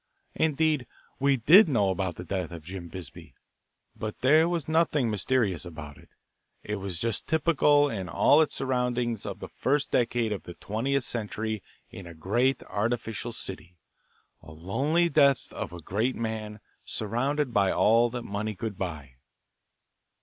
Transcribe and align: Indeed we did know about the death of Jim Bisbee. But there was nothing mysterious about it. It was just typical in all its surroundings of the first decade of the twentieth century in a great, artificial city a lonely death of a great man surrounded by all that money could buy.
Indeed 0.33 0.87
we 1.19 1.37
did 1.37 1.69
know 1.69 1.91
about 1.91 2.15
the 2.15 2.23
death 2.23 2.49
of 2.49 2.63
Jim 2.63 2.87
Bisbee. 2.87 3.35
But 3.95 4.21
there 4.21 4.49
was 4.49 4.67
nothing 4.67 5.11
mysterious 5.11 5.63
about 5.63 5.99
it. 5.99 6.09
It 6.63 6.77
was 6.77 6.97
just 6.97 7.27
typical 7.27 7.87
in 7.87 8.09
all 8.09 8.41
its 8.41 8.55
surroundings 8.55 9.27
of 9.27 9.37
the 9.37 9.47
first 9.47 9.91
decade 9.91 10.31
of 10.31 10.41
the 10.41 10.55
twentieth 10.55 11.03
century 11.03 11.61
in 11.91 12.07
a 12.07 12.15
great, 12.15 12.63
artificial 12.63 13.31
city 13.31 13.77
a 14.41 14.51
lonely 14.51 15.07
death 15.07 15.53
of 15.53 15.71
a 15.71 15.79
great 15.79 16.15
man 16.15 16.61
surrounded 16.83 17.53
by 17.53 17.71
all 17.71 18.09
that 18.09 18.23
money 18.23 18.55
could 18.55 18.79
buy. 18.79 19.17